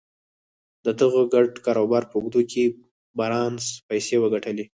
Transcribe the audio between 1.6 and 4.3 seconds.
کاروبار په اوږدو کې بارنس پيسې